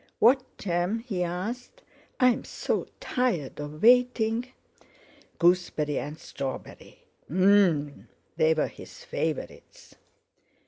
"What 0.17 0.41
jam?" 0.57 0.97
he 0.97 1.23
asked. 1.23 1.83
"I'm 2.19 2.43
so 2.43 2.87
tired 2.99 3.59
of 3.59 3.83
waiting." 3.83 4.47
"Gooseberry 5.37 5.99
and 5.99 6.17
strawberry." 6.17 7.03
Num! 7.29 8.07
They 8.35 8.55
were 8.55 8.65
his 8.65 9.03
favourites! 9.03 9.97